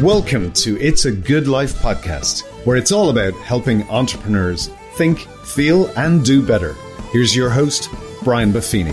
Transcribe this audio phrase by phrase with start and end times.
[0.00, 5.86] Welcome to It's a Good Life podcast, where it's all about helping entrepreneurs think, feel,
[5.96, 6.74] and do better.
[7.12, 7.88] Here's your host,
[8.24, 8.92] Brian Buffini.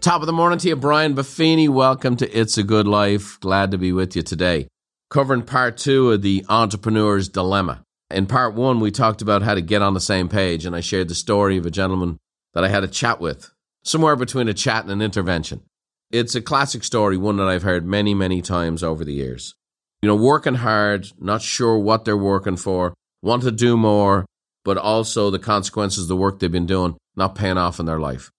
[0.00, 1.68] Top of the morning to you, Brian Buffini.
[1.68, 3.40] Welcome to It's a Good Life.
[3.40, 4.68] Glad to be with you today.
[5.10, 7.82] Covering part two of the entrepreneur's dilemma.
[8.08, 10.80] In part one, we talked about how to get on the same page, and I
[10.80, 12.18] shared the story of a gentleman
[12.54, 13.50] that I had a chat with,
[13.82, 15.62] somewhere between a chat and an intervention.
[16.10, 19.54] It's a classic story, one that I've heard many, many times over the years.
[20.02, 24.26] You know, working hard, not sure what they're working for, want to do more,
[24.64, 27.98] but also the consequences of the work they've been doing not paying off in their
[27.98, 28.30] life.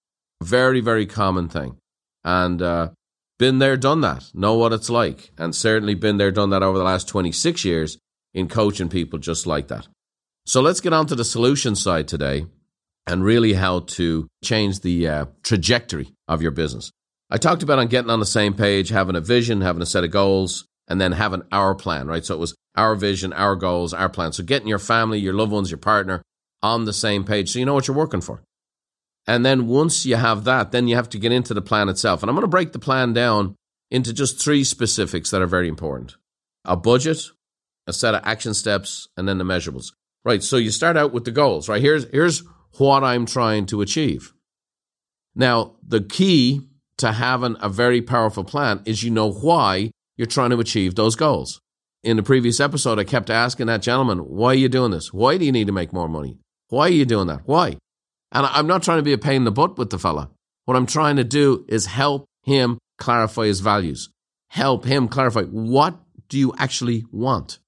[0.42, 1.78] Very, very common thing.
[2.24, 2.90] And uh,
[3.40, 5.32] been there, done that, know what it's like.
[5.38, 7.98] And certainly been there, done that over the last 26 years
[8.34, 9.88] in coaching people just like that.
[10.46, 12.46] So let's get on to the solution side today
[13.08, 16.92] and really how to change the uh, trajectory of your business.
[17.30, 20.04] I talked about on getting on the same page, having a vision, having a set
[20.04, 22.24] of goals, and then having our plan, right?
[22.24, 24.32] So it was our vision, our goals, our plan.
[24.32, 26.22] So getting your family, your loved ones, your partner
[26.64, 28.44] on the same page so you know what you're working for.
[29.28, 32.24] And then once you have that, then you have to get into the plan itself.
[32.24, 33.56] And I'm going to break the plan down
[33.92, 36.16] into just three specifics that are very important
[36.64, 37.24] a budget,
[37.88, 39.94] a set of action steps, and then the measurables.
[40.24, 40.44] Right.
[40.44, 41.82] So you start out with the goals, right?
[41.82, 42.44] Here's, here's
[42.78, 44.34] what I'm trying to achieve.
[45.36, 46.67] Now, the key
[46.98, 51.16] to having a very powerful plan is you know why you're trying to achieve those
[51.16, 51.62] goals.
[52.04, 55.14] In the previous episode, I kept asking that gentleman, why are you doing this?
[55.14, 56.38] Why do you need to make more money?
[56.70, 57.42] Why are you doing that?
[57.46, 57.78] Why?
[58.32, 60.30] And I'm not trying to be a pain in the butt with the fella.
[60.66, 64.10] What I'm trying to do is help him clarify his values,
[64.50, 65.98] help him clarify what
[66.30, 67.60] do you actually want.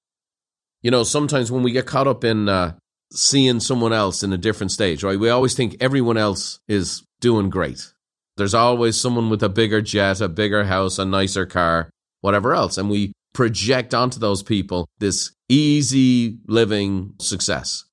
[0.82, 2.74] You know, sometimes when we get caught up in uh,
[3.12, 7.50] seeing someone else in a different stage, right, we always think everyone else is doing
[7.50, 7.92] great.
[8.40, 11.90] There's always someone with a bigger jet, a bigger house, a nicer car,
[12.22, 12.78] whatever else.
[12.78, 17.84] And we project onto those people this easy living success.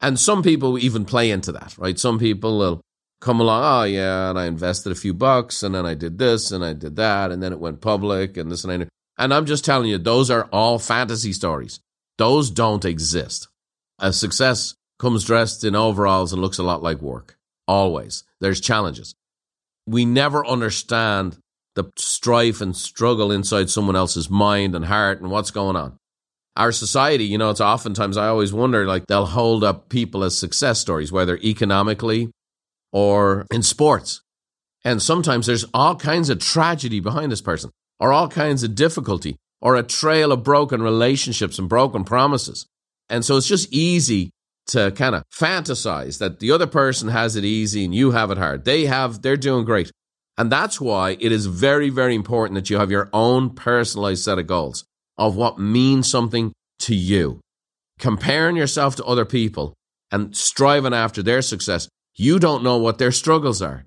[0.00, 1.98] And some people even play into that, right?
[1.98, 2.80] Some people will
[3.20, 6.52] come along, oh, yeah, and I invested a few bucks, and then I did this,
[6.52, 8.88] and I did that, and then it went public, and this and that.
[9.18, 11.80] And I'm just telling you, those are all fantasy stories.
[12.16, 13.48] Those don't exist.
[13.98, 17.36] A success comes dressed in overalls and looks a lot like work.
[17.66, 18.22] Always.
[18.40, 19.16] There's challenges
[19.86, 21.38] we never understand
[21.74, 25.96] the strife and struggle inside someone else's mind and heart and what's going on.
[26.56, 30.36] Our society, you know, it's oftentimes I always wonder like they'll hold up people as
[30.36, 32.30] success stories, whether economically
[32.92, 34.22] or in sports.
[34.82, 37.70] And sometimes there's all kinds of tragedy behind this person,
[38.00, 42.66] or all kinds of difficulty, or a trail of broken relationships and broken promises.
[43.10, 44.30] And so it's just easy
[44.68, 48.38] to kind of fantasize that the other person has it easy and you have it
[48.38, 48.64] hard.
[48.64, 49.90] They have, they're doing great.
[50.36, 54.38] And that's why it is very, very important that you have your own personalized set
[54.38, 54.84] of goals
[55.16, 57.40] of what means something to you.
[57.98, 59.74] Comparing yourself to other people
[60.10, 63.86] and striving after their success, you don't know what their struggles are.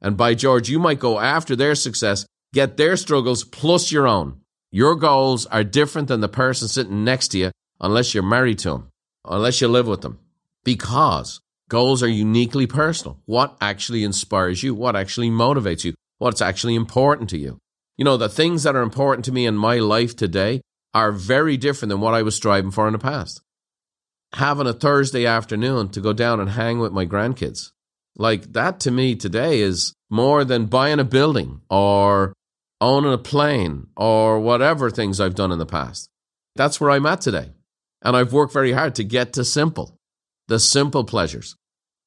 [0.00, 4.40] And by George, you might go after their success, get their struggles plus your own.
[4.72, 8.70] Your goals are different than the person sitting next to you unless you're married to
[8.72, 8.88] him
[9.24, 10.18] unless you live with them
[10.64, 13.20] because goals are uniquely personal.
[13.26, 14.74] What actually inspires you?
[14.74, 15.94] What actually motivates you?
[16.18, 17.58] What's actually important to you?
[17.96, 20.60] You know, the things that are important to me in my life today
[20.92, 23.40] are very different than what I was striving for in the past.
[24.34, 27.70] Having a Thursday afternoon to go down and hang with my grandkids,
[28.16, 32.32] like that to me today is more than buying a building or
[32.80, 36.08] owning a plane or whatever things I've done in the past.
[36.56, 37.52] That's where I'm at today.
[38.04, 39.96] And I've worked very hard to get to simple,
[40.46, 41.56] the simple pleasures.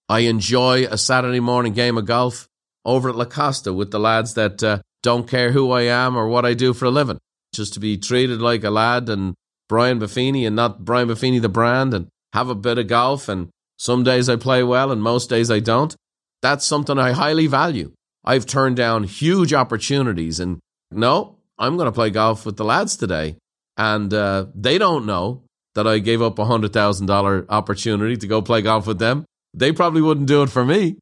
[0.07, 2.47] I enjoy a Saturday morning game of golf
[2.85, 6.27] over at La Costa with the lads that uh, don't care who I am or
[6.27, 7.17] what I do for a living.
[7.53, 9.33] Just to be treated like a lad and
[9.67, 13.27] Brian Buffini and not Brian Buffini the brand and have a bit of golf.
[13.27, 15.95] And some days I play well and most days I don't.
[16.41, 17.91] That's something I highly value.
[18.23, 20.59] I've turned down huge opportunities and
[20.91, 23.37] no, I'm going to play golf with the lads today.
[23.75, 25.43] And uh, they don't know
[25.77, 29.25] that I gave up a $100,000 opportunity to go play golf with them.
[29.53, 30.97] They probably wouldn't do it for me.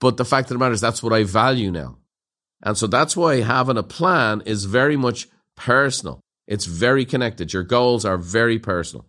[0.00, 1.98] But the fact of the matter is, that's what I value now.
[2.60, 6.18] And so that's why having a plan is very much personal.
[6.48, 7.52] It's very connected.
[7.52, 9.06] Your goals are very personal.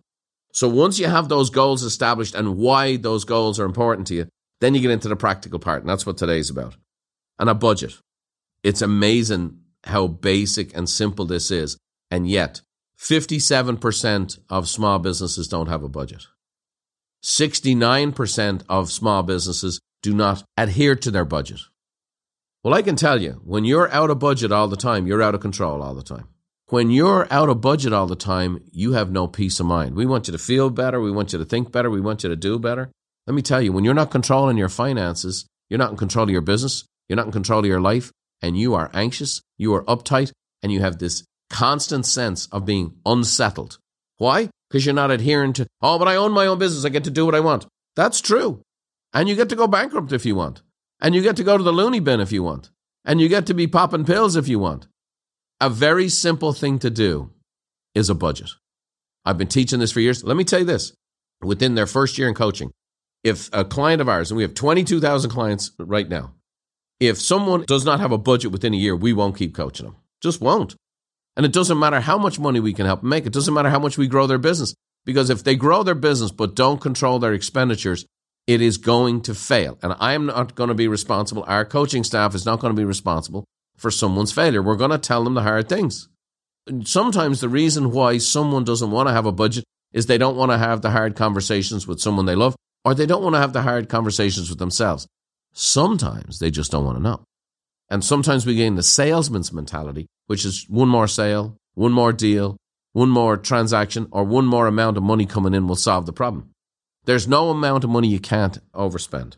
[0.52, 4.28] So once you have those goals established and why those goals are important to you,
[4.60, 5.80] then you get into the practical part.
[5.80, 6.76] And that's what today's about.
[7.36, 7.94] And a budget.
[8.62, 11.78] It's amazing how basic and simple this is.
[12.12, 12.60] And yet,
[13.00, 16.26] 57% of small businesses don't have a budget.
[17.24, 21.60] 69% of small businesses do not adhere to their budget.
[22.62, 25.34] Well, I can tell you, when you're out of budget all the time, you're out
[25.34, 26.28] of control all the time.
[26.68, 29.96] When you're out of budget all the time, you have no peace of mind.
[29.96, 31.00] We want you to feel better.
[31.00, 31.90] We want you to think better.
[31.90, 32.90] We want you to do better.
[33.26, 36.30] Let me tell you, when you're not controlling your finances, you're not in control of
[36.30, 38.12] your business, you're not in control of your life,
[38.42, 40.32] and you are anxious, you are uptight,
[40.62, 43.78] and you have this constant sense of being unsettled.
[44.16, 44.48] Why?
[44.68, 46.84] Because you're not adhering to, oh, but I own my own business.
[46.84, 47.66] I get to do what I want.
[47.96, 48.62] That's true.
[49.12, 50.62] And you get to go bankrupt if you want.
[51.00, 52.70] And you get to go to the loony bin if you want.
[53.04, 54.86] And you get to be popping pills if you want.
[55.60, 57.30] A very simple thing to do
[57.94, 58.50] is a budget.
[59.24, 60.24] I've been teaching this for years.
[60.24, 60.92] Let me tell you this
[61.42, 62.70] within their first year in coaching,
[63.24, 66.34] if a client of ours, and we have 22,000 clients right now,
[67.00, 69.96] if someone does not have a budget within a year, we won't keep coaching them.
[70.22, 70.76] Just won't.
[71.36, 73.26] And it doesn't matter how much money we can help make.
[73.26, 74.74] It doesn't matter how much we grow their business.
[75.04, 78.04] Because if they grow their business but don't control their expenditures,
[78.46, 79.78] it is going to fail.
[79.82, 81.44] And I am not going to be responsible.
[81.46, 83.44] Our coaching staff is not going to be responsible
[83.76, 84.62] for someone's failure.
[84.62, 86.08] We're going to tell them the hard things.
[86.84, 90.52] Sometimes the reason why someone doesn't want to have a budget is they don't want
[90.52, 92.54] to have the hard conversations with someone they love,
[92.84, 95.06] or they don't want to have the hard conversations with themselves.
[95.52, 97.24] Sometimes they just don't want to know.
[97.90, 102.56] And sometimes we gain the salesman's mentality, which is one more sale, one more deal,
[102.92, 106.50] one more transaction, or one more amount of money coming in will solve the problem.
[107.04, 109.36] There's no amount of money you can't overspend.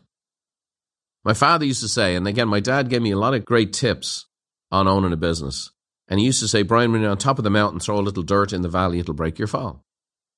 [1.23, 3.73] My father used to say, and again, my dad gave me a lot of great
[3.73, 4.25] tips
[4.71, 5.71] on owning a business.
[6.07, 8.01] And he used to say, Brian, when you're on top of the mountain, throw a
[8.01, 9.83] little dirt in the valley, it'll break your fall.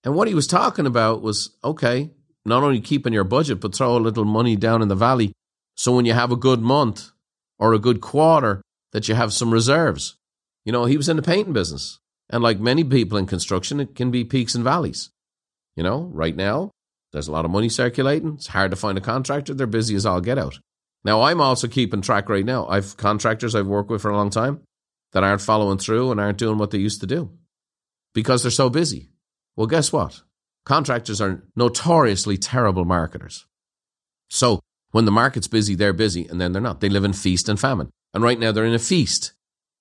[0.04, 2.12] And what he was talking about was okay,
[2.46, 5.34] not only keeping your budget, but throw a little money down in the valley.
[5.76, 7.10] So when you have a good month,
[7.60, 8.62] or a good quarter
[8.92, 10.16] that you have some reserves.
[10.64, 12.00] You know, he was in the painting business.
[12.30, 15.12] And like many people in construction, it can be peaks and valleys.
[15.76, 16.72] You know, right now,
[17.12, 18.36] there's a lot of money circulating.
[18.36, 19.54] It's hard to find a contractor.
[19.54, 20.60] They're busy as all get out.
[21.04, 22.68] Now, I'm also keeping track right now.
[22.68, 24.62] I've contractors I've worked with for a long time
[25.14, 27.30] that aren't following through and aren't doing what they used to do
[28.14, 29.10] because they're so busy.
[29.56, 30.24] Well, guess what?
[30.66, 33.46] Contractors are notoriously terrible marketers.
[34.30, 34.62] So
[34.96, 36.80] when the market's busy, they're busy, and then they're not.
[36.80, 37.90] They live in feast and famine.
[38.14, 39.34] And right now they're in a feast.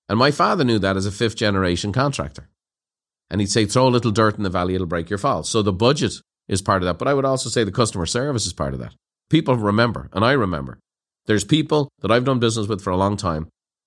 [0.09, 2.49] And my father knew that as a fifth generation contractor.
[3.31, 5.45] And he'd say, throw a little dirt in the valley, it'll break your fall.
[5.45, 6.15] So the budget
[6.49, 6.99] is part of that.
[6.99, 8.93] But I would also say the customer service is part of that.
[9.31, 10.81] People remember, and I remember.
[11.27, 13.47] There's people that I've done business with for a long time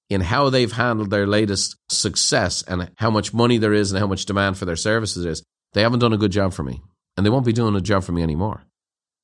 [0.09, 4.07] in how they've handled their latest success and how much money there is and how
[4.07, 5.43] much demand for their services is.
[5.73, 6.81] They haven't done a good job for me,
[7.17, 8.63] and they won't be doing a job for me anymore.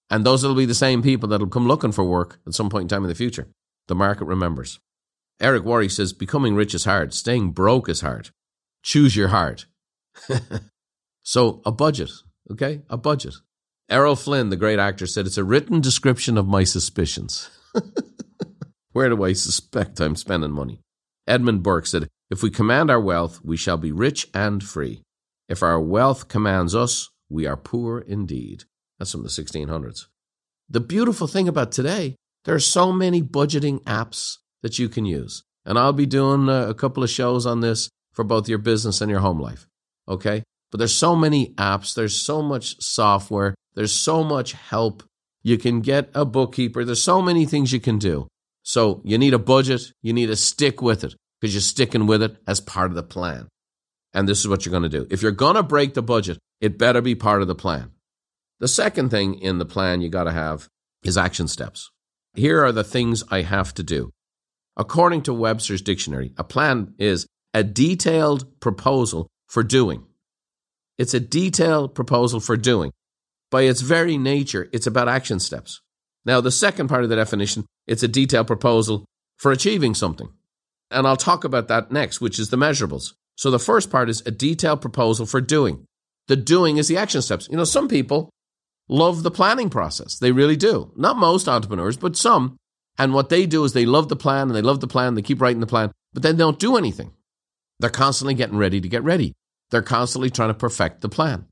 [0.09, 2.83] And those will be the same people that'll come looking for work at some point
[2.83, 3.47] in time in the future.
[3.87, 4.79] The market remembers.
[5.39, 7.13] Eric Worre says, becoming rich is hard.
[7.13, 8.29] Staying broke is hard.
[8.83, 9.65] Choose your heart.
[11.23, 12.11] so a budget,
[12.51, 12.81] okay?
[12.89, 13.35] A budget.
[13.89, 17.49] Errol Flynn, the great actor, said, it's a written description of my suspicions.
[18.91, 20.79] Where do I suspect I'm spending money?
[21.27, 25.03] Edmund Burke said, if we command our wealth, we shall be rich and free.
[25.49, 28.65] If our wealth commands us, we are poor indeed.
[29.03, 30.05] That's from the 1600s.
[30.69, 32.15] The beautiful thing about today,
[32.45, 35.43] there are so many budgeting apps that you can use.
[35.65, 39.11] And I'll be doing a couple of shows on this for both your business and
[39.11, 39.67] your home life.
[40.07, 40.41] Okay?
[40.71, 45.03] But there's so many apps, there's so much software, there's so much help.
[45.41, 48.29] You can get a bookkeeper, there's so many things you can do.
[48.61, 52.23] So you need a budget, you need to stick with it because you're sticking with
[52.23, 53.49] it as part of the plan.
[54.13, 55.07] And this is what you're going to do.
[55.09, 57.89] If you're going to break the budget, it better be part of the plan.
[58.63, 60.69] The second thing in the plan you got to have
[61.03, 61.91] is action steps.
[62.33, 64.11] Here are the things I have to do.
[64.77, 70.05] According to Webster's dictionary, a plan is a detailed proposal for doing.
[70.97, 72.93] It's a detailed proposal for doing.
[73.51, 75.81] By its very nature, it's about action steps.
[76.23, 79.03] Now, the second part of the definition, it's a detailed proposal
[79.39, 80.29] for achieving something.
[80.89, 83.11] And I'll talk about that next, which is the measurables.
[83.35, 85.83] So the first part is a detailed proposal for doing.
[86.29, 87.49] The doing is the action steps.
[87.51, 88.29] You know, some people
[88.87, 90.17] love the planning process.
[90.17, 90.91] They really do.
[90.95, 92.57] Not most entrepreneurs, but some.
[92.97, 95.15] And what they do is they love the plan and they love the plan.
[95.15, 97.11] They keep writing the plan, but then they don't do anything.
[97.79, 99.33] They're constantly getting ready to get ready.
[99.71, 101.47] They're constantly trying to perfect the plan.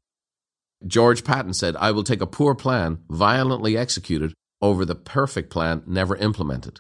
[0.86, 5.84] George Patton said, I will take a poor plan, violently executed, over the perfect plan,
[5.88, 6.80] never implemented.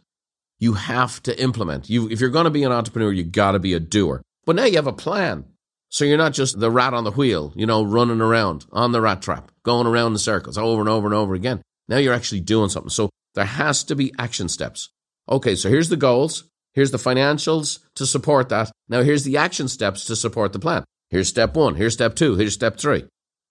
[0.59, 1.89] You have to implement.
[1.89, 4.21] You, if you're going to be an entrepreneur, you got to be a doer.
[4.45, 5.45] But now you have a plan.
[5.91, 9.01] So you're not just the rat on the wheel, you know, running around on the
[9.01, 11.61] rat trap, going around in circles over and over and over again.
[11.89, 12.89] Now you're actually doing something.
[12.89, 14.89] So there has to be action steps.
[15.27, 16.45] Okay, so here's the goals.
[16.73, 18.71] Here's the financials to support that.
[18.87, 20.85] Now here's the action steps to support the plan.
[21.09, 21.75] Here's step one.
[21.75, 22.35] Here's step two.
[22.35, 23.05] Here's step three.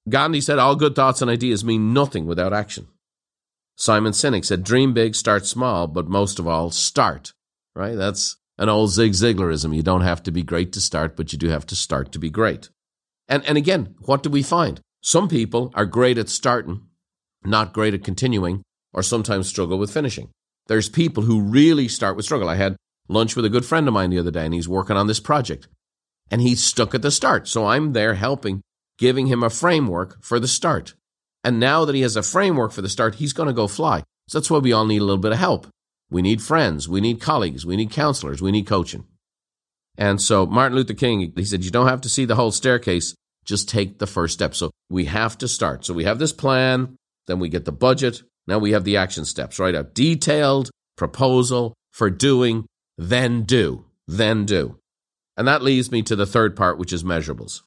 [0.09, 2.89] Gandhi said all good thoughts and ideas mean nothing without action.
[3.77, 7.35] Simon Sinek said dream big, start small, but most of all, start.
[7.75, 7.97] right?
[7.97, 9.75] That's an old Zig Ziglarism.
[9.75, 12.19] You don't have to be great to start, but you do have to start to
[12.19, 12.69] be great.
[13.27, 14.81] And, and again, what do we find?
[15.03, 16.83] Some people are great at starting,
[17.43, 18.63] not great at continuing,
[18.93, 20.29] or sometimes struggle with finishing.
[20.67, 22.51] There's people who really start with struggle.
[22.51, 22.77] I had
[23.09, 25.21] lunch with a good friend of mine the other day, and he's working on this
[25.21, 25.67] project.
[26.31, 27.49] And he's stuck at the start.
[27.49, 28.61] So I'm there helping,
[28.99, 30.95] giving him a framework for the start.
[31.43, 34.05] And now that he has a framework for the start, he's going to go fly.
[34.29, 35.67] So that's why we all need a little bit of help.
[36.11, 39.05] We need friends, we need colleagues, we need counselors, we need coaching.
[39.97, 43.15] And so Martin Luther King, he said, you don't have to see the whole staircase,
[43.45, 44.55] just take the first step.
[44.55, 45.85] So we have to start.
[45.85, 49.25] So we have this plan, then we get the budget, now we have the action
[49.25, 49.75] steps, right?
[49.75, 52.67] A detailed proposal for doing,
[52.99, 54.79] then do, then do.
[55.37, 57.63] And that leads me to the third part, which is measurables.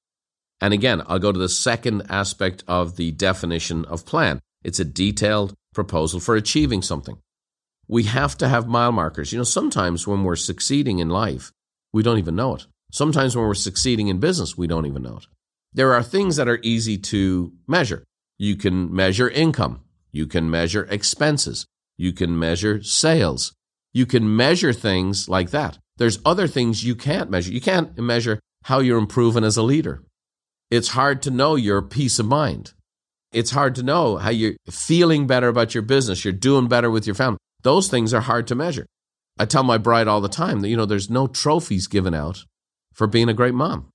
[0.60, 4.40] And again, I'll go to the second aspect of the definition of plan.
[4.64, 7.18] It's a detailed proposal for achieving something
[7.88, 9.32] we have to have mile markers.
[9.32, 11.52] You know, sometimes when we're succeeding in life,
[11.92, 12.68] we don't even know it.
[12.92, 15.28] Sometimes when we're succeeding in business, we don't even know it.
[15.74, 18.04] There are things that are easy to measure.
[18.38, 19.82] You can measure income.
[20.12, 21.66] You can measure expenses.
[21.98, 23.54] You can measure sales.
[23.94, 25.78] You can measure things like that.
[25.98, 27.52] There's other things you can't measure.
[27.52, 30.04] You can't measure how you're improving as a leader.
[30.72, 32.74] It's hard to know your peace of mind.
[33.32, 36.24] It's hard to know how you're feeling better about your business.
[36.24, 37.38] You're doing better with your family.
[37.64, 38.86] Those things are hard to measure.
[39.40, 42.46] I tell my bride all the time that, you know, there's no trophies given out
[42.94, 43.90] for being a great mom.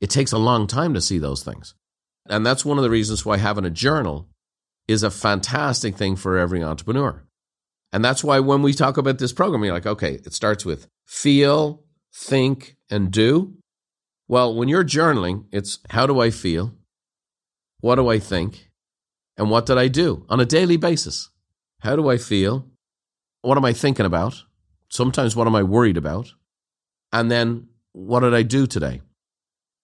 [0.00, 1.74] It takes a long time to see those things.
[2.28, 4.28] And that's one of the reasons why having a journal
[4.88, 7.24] is a fantastic thing for every entrepreneur.
[7.92, 10.86] And that's why when we talk about this program, you're like, okay, it starts with
[11.06, 13.54] feel, think, and do.
[14.28, 16.74] Well, when you're journaling, it's how do I feel?
[17.80, 18.70] What do I think?
[19.36, 21.30] And what did I do on a daily basis?
[21.80, 22.66] How do I feel?
[23.46, 24.42] What am I thinking about?
[24.88, 26.32] Sometimes what am I worried about?
[27.12, 29.02] And then what did I do today?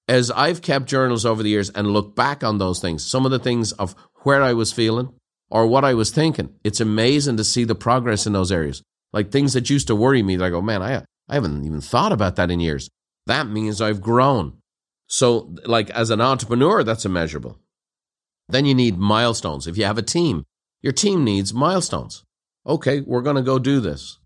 [0.09, 3.31] As I've kept journals over the years and looked back on those things, some of
[3.31, 5.15] the things of where I was feeling
[5.49, 8.83] or what I was thinking, it's amazing to see the progress in those areas.
[9.13, 12.11] Like things that used to worry me, like, oh man, I, I haven't even thought
[12.11, 12.91] about that in years.
[13.27, 14.55] That means I've grown.
[15.07, 17.61] So, like as an entrepreneur, that's immeasurable.
[18.49, 19.69] Then you need milestones.
[19.69, 20.43] If you have a team,
[20.83, 22.25] your team needs milestones
[22.67, 24.19] okay, we're going to go do this.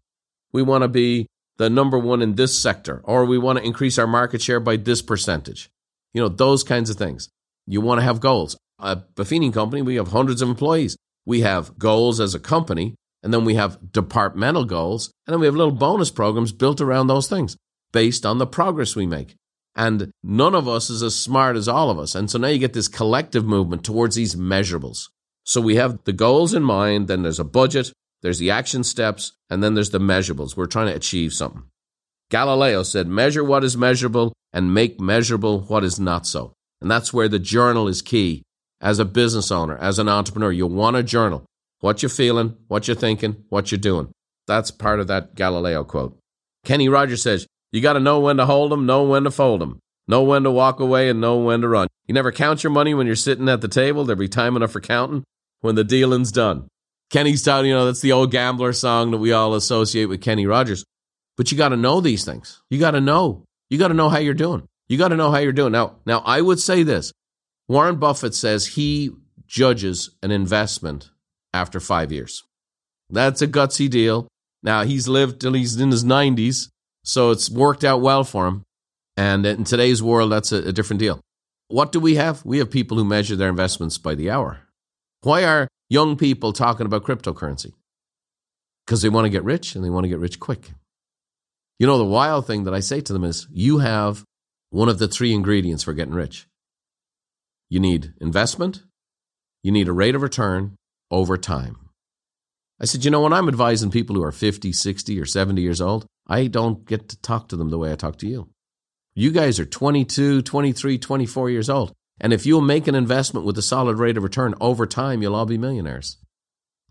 [0.52, 1.26] We want to be
[1.58, 4.76] the number one in this sector, or we want to increase our market share by
[4.76, 5.68] this percentage.
[6.12, 7.28] You know, those kinds of things.
[7.66, 8.56] You want to have goals.
[8.78, 10.96] A Buffini company, we have hundreds of employees.
[11.24, 15.46] We have goals as a company, and then we have departmental goals, and then we
[15.46, 17.56] have little bonus programs built around those things
[17.92, 19.34] based on the progress we make.
[19.74, 22.14] And none of us is as smart as all of us.
[22.14, 25.08] And so now you get this collective movement towards these measurables.
[25.44, 27.92] So we have the goals in mind, then there's a budget,
[28.22, 30.56] there's the action steps, and then there's the measurables.
[30.56, 31.64] We're trying to achieve something.
[32.30, 36.52] Galileo said, measure what is measurable and make measurable what is not so.
[36.80, 38.42] And that's where the journal is key.
[38.80, 41.44] As a business owner, as an entrepreneur, you want a journal.
[41.80, 44.10] What you're feeling, what you're thinking, what you're doing.
[44.46, 46.18] That's part of that Galileo quote.
[46.64, 49.60] Kenny Rogers says, you got to know when to hold them, know when to fold
[49.60, 51.88] them, know when to walk away, and know when to run.
[52.06, 54.04] You never count your money when you're sitting at the table.
[54.04, 55.24] There'll be time enough for counting
[55.60, 56.68] when the dealing's done.
[57.10, 60.46] Kenny's telling you know, that's the old gambler song that we all associate with Kenny
[60.46, 60.84] Rogers.
[61.36, 62.62] But you got to know these things.
[62.70, 63.44] You got to know.
[63.70, 64.66] You got to know how you're doing.
[64.88, 65.72] You got to know how you're doing.
[65.72, 67.12] Now, now I would say this.
[67.68, 69.10] Warren Buffett says he
[69.46, 71.10] judges an investment
[71.52, 72.44] after five years.
[73.10, 74.28] That's a gutsy deal.
[74.62, 76.70] Now, he's lived till he's in his 90s,
[77.04, 78.62] so it's worked out well for him.
[79.16, 81.20] And in today's world, that's a, a different deal.
[81.68, 82.44] What do we have?
[82.44, 84.60] We have people who measure their investments by the hour.
[85.22, 87.72] Why are young people talking about cryptocurrency
[88.86, 90.72] because they want to get rich and they want to get rich quick.
[91.78, 94.24] You know, the wild thing that I say to them is you have
[94.70, 96.46] one of the three ingredients for getting rich.
[97.68, 98.82] You need investment,
[99.62, 100.76] you need a rate of return
[101.10, 101.76] over time.
[102.80, 105.80] I said, you know, when I'm advising people who are 50, 60, or 70 years
[105.80, 108.50] old, I don't get to talk to them the way I talk to you.
[109.14, 111.92] You guys are 22, 23, 24 years old.
[112.20, 115.34] And if you'll make an investment with a solid rate of return over time, you'll
[115.34, 116.16] all be millionaires.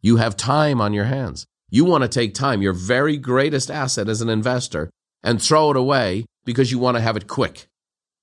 [0.02, 1.46] You have time on your hands.
[1.70, 4.90] You want to take time, your very greatest asset as an investor,
[5.24, 7.66] and throw it away because you want to have it quick.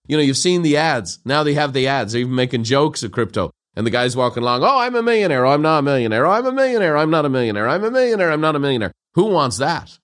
[0.06, 1.18] You know, you've seen the ads.
[1.24, 2.12] Now they have the ads.
[2.12, 3.50] They're even making jokes of crypto.
[3.74, 5.46] And the guy's walking along, oh, I'm a millionaire.
[5.46, 6.26] Oh, I'm not a millionaire.
[6.26, 6.96] Oh, I'm a millionaire.
[6.96, 7.68] I'm not a millionaire.
[7.68, 8.30] I'm a millionaire.
[8.30, 8.92] I'm not a millionaire.
[9.14, 9.98] Who wants that?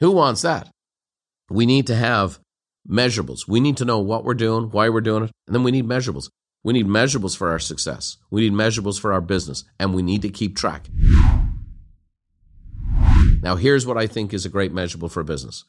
[0.00, 0.68] Who wants that?
[1.48, 2.38] We need to have
[2.88, 3.48] measurables.
[3.48, 5.86] We need to know what we're doing, why we're doing it, and then we need
[5.86, 6.30] measurables.
[6.62, 8.16] We need measurables for our success.
[8.30, 10.88] We need measurables for our business, and we need to keep track.
[13.42, 15.64] Now, here's what I think is a great measurable for a business.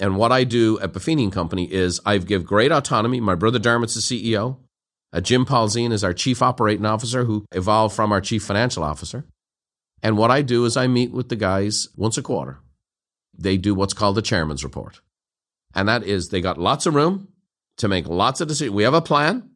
[0.00, 3.20] And what I do at Buffini Company is I give great autonomy.
[3.20, 4.56] My brother Dermot's the CEO.
[5.12, 9.24] Uh, Jim Paulzine is our chief operating officer who evolved from our chief financial officer.
[10.02, 12.58] And what I do is I meet with the guys once a quarter.
[13.32, 15.00] They do what's called the chairman's report.
[15.74, 17.28] And that is they got lots of room
[17.78, 18.74] to make lots of decisions.
[18.74, 19.50] We have a plan.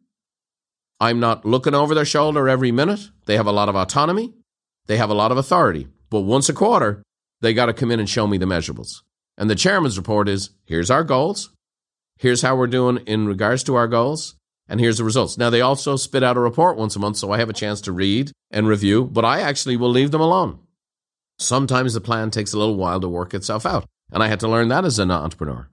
[1.00, 3.08] I'm not looking over their shoulder every minute.
[3.26, 4.34] They have a lot of autonomy.
[4.86, 5.86] They have a lot of authority.
[6.10, 7.02] But once a quarter,
[7.40, 9.02] they got to come in and show me the measurables.
[9.36, 11.50] And the chairman's report is here's our goals.
[12.16, 14.34] Here's how we're doing in regards to our goals.
[14.68, 15.38] And here's the results.
[15.38, 17.80] Now, they also spit out a report once a month, so I have a chance
[17.82, 20.58] to read and review, but I actually will leave them alone.
[21.38, 23.86] Sometimes the plan takes a little while to work itself out.
[24.10, 25.70] And I had to learn that as an entrepreneur.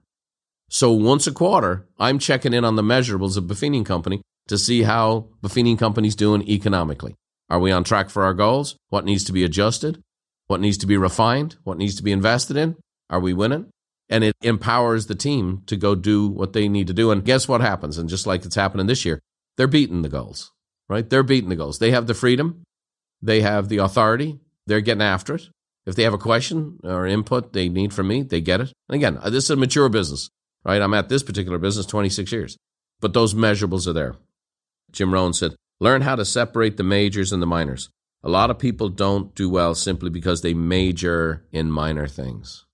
[0.68, 4.82] So once a quarter, I'm checking in on the measurables of Buffini Company to see
[4.82, 7.14] how Buffini Company's doing economically.
[7.48, 8.76] Are we on track for our goals?
[8.88, 10.02] What needs to be adjusted?
[10.48, 11.56] What needs to be refined?
[11.64, 12.76] What needs to be invested in?
[13.08, 13.70] Are we winning?
[14.08, 17.10] And it empowers the team to go do what they need to do.
[17.10, 17.98] And guess what happens?
[17.98, 19.20] And just like it's happening this year,
[19.56, 20.52] they're beating the goals,
[20.88, 21.08] right?
[21.08, 21.78] They're beating the goals.
[21.78, 22.62] They have the freedom,
[23.22, 25.48] they have the authority, they're getting after it.
[25.86, 28.72] If they have a question or input they need from me, they get it.
[28.88, 30.28] And again, this is a mature business,
[30.66, 30.82] right?
[30.82, 32.58] I'm at this particular business 26 years,
[33.00, 34.16] but those measurables are there.
[34.90, 37.88] Jim Rohn said, learn how to separate the majors and the minors.
[38.24, 42.64] A lot of people don't do well simply because they major in minor things.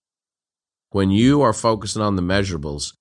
[0.90, 2.94] When you are focusing on the measurables,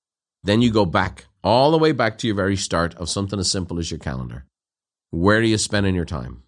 [0.44, 3.50] then you go back all the way back to your very start of something as
[3.50, 4.46] simple as your calendar.
[5.12, 6.44] Where are you spending your time?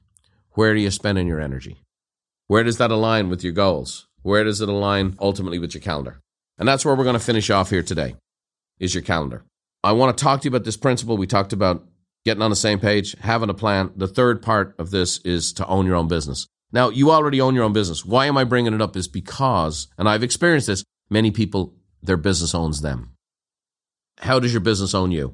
[0.52, 1.82] Where are you spending your energy?
[2.48, 4.08] Where does that align with your goals?
[4.22, 6.20] Where does it align ultimately with your calendar?
[6.58, 8.16] And that's where we're going to finish off here today
[8.84, 9.44] is your calendar.
[9.84, 11.18] I want to talk to you about this principle.
[11.18, 11.86] We talked about
[12.26, 13.92] getting on the same page, having a plan.
[13.96, 16.48] The third part of this is to own your own business.
[16.72, 18.06] Now, you already own your own business.
[18.06, 18.96] Why am I bringing it up?
[18.96, 23.12] Is because, and I've experienced this, Many people, their business owns them.
[24.20, 25.34] How does your business own you?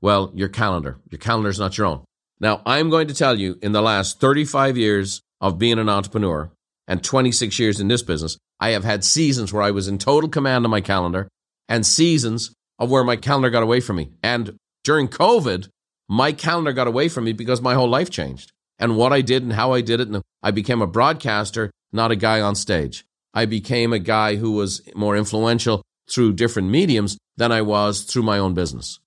[0.00, 0.98] Well, your calendar.
[1.08, 2.04] Your calendar is not your own.
[2.40, 6.50] Now, I'm going to tell you in the last 35 years of being an entrepreneur
[6.88, 10.28] and 26 years in this business, I have had seasons where I was in total
[10.28, 11.28] command of my calendar
[11.68, 14.10] and seasons of where my calendar got away from me.
[14.22, 15.68] And during COVID,
[16.08, 19.44] my calendar got away from me because my whole life changed and what I did
[19.44, 20.08] and how I did it.
[20.08, 23.04] And I became a broadcaster, not a guy on stage.
[23.32, 28.24] I became a guy who was more influential through different mediums than I was through
[28.24, 28.98] my own business.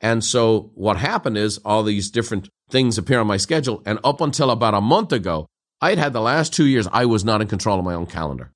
[0.00, 3.82] And so what happened is all these different things appear on my schedule.
[3.86, 5.46] And up until about a month ago,
[5.80, 8.52] I'd had the last two years, I was not in control of my own calendar.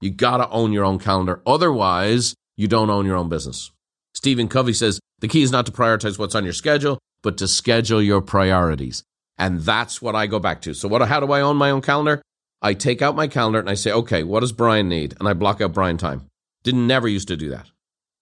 [0.00, 1.42] You gotta own your own calendar.
[1.44, 3.72] Otherwise, you don't own your own business.
[4.18, 7.46] Stephen Covey says the key is not to prioritize what's on your schedule, but to
[7.46, 9.04] schedule your priorities.
[9.38, 10.74] And that's what I go back to.
[10.74, 12.20] So what, how do I own my own calendar?
[12.60, 15.14] I take out my calendar and I say, okay, what does Brian need?
[15.20, 16.26] And I block out Brian time.
[16.64, 17.70] Didn't never used to do that.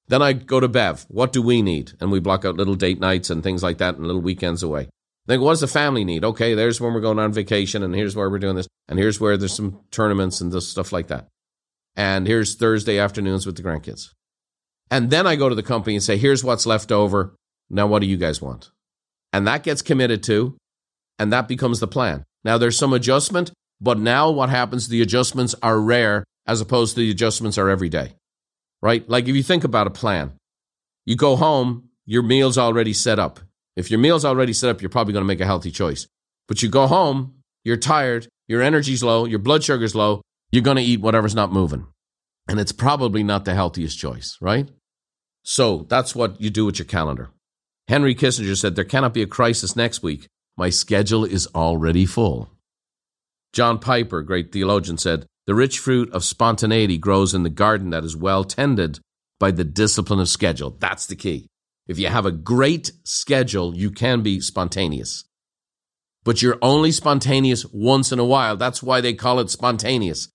[0.08, 1.06] Then I go to Bev.
[1.08, 1.94] What do we need?
[1.98, 4.90] And we block out little date nights and things like that and little weekends away.
[5.24, 6.26] Then what does the family need?
[6.26, 9.18] Okay, there's when we're going on vacation and here's where we're doing this and here's
[9.18, 11.26] where there's some tournaments and this stuff like that.
[11.96, 14.10] And here's Thursday afternoons with the grandkids.
[14.90, 17.34] And then I go to the company and say, here's what's left over.
[17.68, 18.70] Now what do you guys want?
[19.32, 20.56] And that gets committed to
[21.18, 22.24] and that becomes the plan.
[22.44, 27.00] Now there's some adjustment but now what happens, the adjustments are rare as opposed to
[27.00, 28.14] the adjustments are every day,
[28.80, 29.08] right?
[29.08, 30.32] Like if you think about a plan,
[31.04, 33.40] you go home, your meal's already set up.
[33.76, 36.06] If your meal's already set up, you're probably going to make a healthy choice.
[36.48, 40.78] But you go home, you're tired, your energy's low, your blood sugar's low, you're going
[40.78, 41.86] to eat whatever's not moving.
[42.48, 44.70] And it's probably not the healthiest choice, right?
[45.48, 47.30] So that's what you do with your calendar.
[47.86, 50.26] Henry Kissinger said, There cannot be a crisis next week.
[50.56, 52.50] My schedule is already full.
[53.52, 58.02] John Piper, great theologian, said, The rich fruit of spontaneity grows in the garden that
[58.02, 58.98] is well tended
[59.38, 60.76] by the discipline of schedule.
[60.80, 61.46] That's the key.
[61.86, 65.26] If you have a great schedule, you can be spontaneous.
[66.24, 68.56] But you're only spontaneous once in a while.
[68.56, 70.28] That's why they call it spontaneous.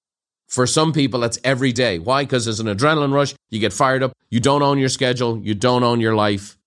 [0.51, 1.97] For some people, that's every day.
[1.97, 2.23] Why?
[2.23, 3.33] Because there's an adrenaline rush.
[3.49, 4.13] You get fired up.
[4.29, 5.39] You don't own your schedule.
[5.39, 6.57] You don't own your life.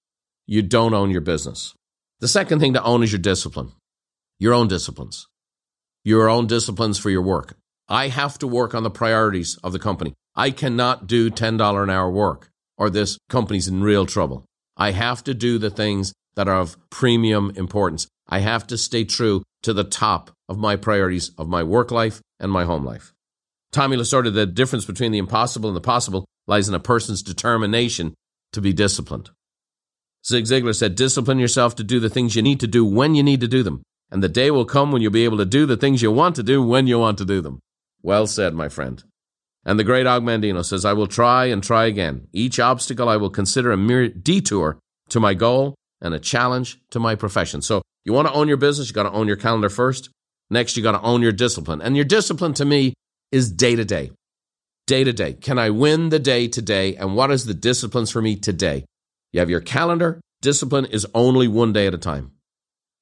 [0.47, 1.75] You don't own your business.
[2.19, 3.71] The second thing to own is your discipline,
[4.41, 5.29] your own disciplines
[6.05, 7.57] your own disciplines for your work.
[7.89, 10.13] I have to work on the priorities of the company.
[10.37, 14.45] I cannot do $10 an hour work or this company's in real trouble.
[14.77, 18.07] I have to do the things that are of premium importance.
[18.29, 22.21] I have to stay true to the top of my priorities of my work life
[22.39, 23.14] and my home life.
[23.75, 28.15] Tommy Lasorda, the difference between the impossible and the possible lies in a person's determination
[28.53, 29.31] to be disciplined.
[30.25, 33.23] Zig Ziglar said, discipline yourself to do the things you need to do when you
[33.23, 33.83] need to do them
[34.15, 36.37] and the day will come when you'll be able to do the things you want
[36.37, 37.59] to do when you want to do them.
[38.01, 39.03] Well said, my friend.
[39.65, 42.29] And the great Og Mandino says, I will try and try again.
[42.33, 47.01] Each obstacle I will consider a mere detour to my goal and a challenge to
[47.01, 47.61] my profession.
[47.61, 50.11] So you want to own your business, you got to own your calendar first.
[50.49, 51.83] Next, you got to own your discipline.
[51.83, 52.95] And your discipline to me
[53.35, 54.13] is day to day.
[54.87, 55.33] Day to day.
[55.33, 56.95] Can I win the day today?
[56.95, 58.85] And what is the disciplines for me today?
[59.33, 60.21] You have your calendar.
[60.41, 62.31] Discipline is only one day at a time.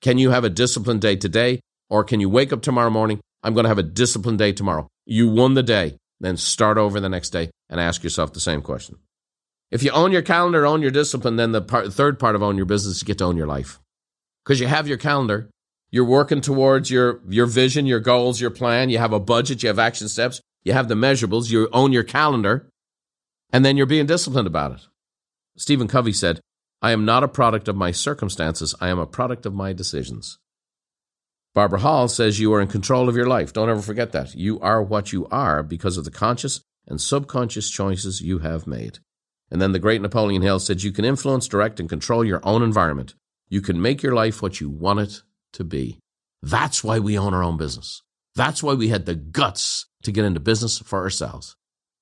[0.01, 1.61] Can you have a disciplined day today?
[1.91, 3.21] Or can you wake up tomorrow morning?
[3.43, 4.89] I'm going to have a disciplined day tomorrow.
[5.05, 5.99] You won the day.
[6.19, 8.97] Then start over the next day and ask yourself the same question.
[9.71, 12.57] If you own your calendar, own your discipline, then the part, third part of own
[12.57, 13.81] your business is you get to own your life.
[14.45, 15.51] Because you have your calendar,
[15.93, 18.89] you're working towards your, your vision, your goals, your plan.
[18.89, 22.03] You have a budget, you have action steps, you have the measurables, you own your
[22.03, 22.71] calendar,
[23.53, 24.81] and then you're being disciplined about it.
[25.57, 26.41] Stephen Covey said,
[26.81, 30.39] I am not a product of my circumstances, I am a product of my decisions.
[31.55, 33.53] Barbara Hall says you are in control of your life.
[33.53, 34.35] Don't ever forget that.
[34.35, 39.01] You are what you are because of the conscious and subconscious choices you have made.
[39.51, 42.63] And then the great Napoleon Hill said you can influence, direct, and control your own
[42.63, 43.15] environment.
[43.51, 45.23] You can make your life what you want it
[45.53, 45.99] to be.
[46.43, 48.03] That's why we own our own business.
[48.35, 51.57] That's why we had the guts to get into business for ourselves.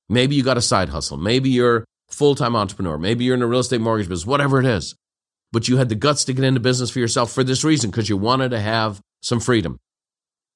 [0.08, 1.16] Maybe you got a side hustle.
[1.16, 2.98] Maybe you're full time entrepreneur.
[2.98, 4.94] Maybe you're in a real estate mortgage business, whatever it is.
[5.52, 8.08] But you had the guts to get into business for yourself for this reason, because
[8.08, 9.78] you wanted to have some freedom.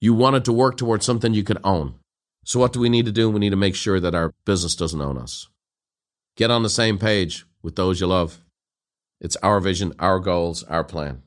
[0.01, 1.95] You wanted to work towards something you could own.
[2.45, 3.31] So, what do we need to do?
[3.31, 5.49] We need to make sure that our business doesn't own us.
[6.37, 8.45] Get on the same page with those you love.
[9.21, 11.23] It's our vision, our goals, our plan.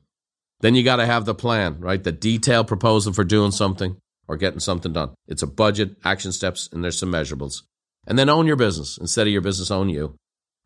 [0.61, 2.03] Then you got to have the plan, right?
[2.03, 5.11] The detailed proposal for doing something or getting something done.
[5.27, 7.61] It's a budget, action steps, and there's some measurables.
[8.05, 10.15] And then own your business instead of your business own you.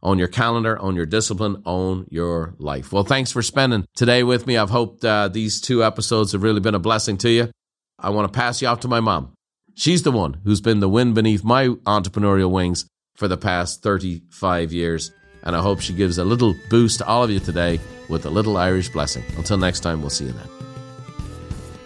[0.03, 2.91] Own your calendar, own your discipline, own your life.
[2.91, 4.57] Well, thanks for spending today with me.
[4.57, 7.51] I've hoped uh, these two episodes have really been a blessing to you.
[7.99, 9.33] I want to pass you off to my mom.
[9.75, 14.73] She's the one who's been the wind beneath my entrepreneurial wings for the past 35
[14.73, 15.11] years.
[15.43, 18.29] And I hope she gives a little boost to all of you today with a
[18.29, 19.23] little Irish blessing.
[19.37, 20.47] Until next time, we'll see you then.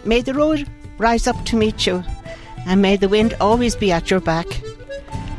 [0.03, 2.03] May the road rise up to meet you,
[2.65, 4.47] and may the wind always be at your back.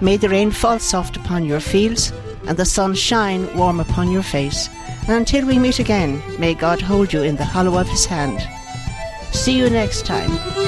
[0.01, 2.13] May the rain fall soft upon your fields
[2.47, 4.69] and the sun shine warm upon your face.
[5.03, 8.47] And until we meet again, may God hold you in the hollow of his hand.
[9.33, 10.66] See you next time.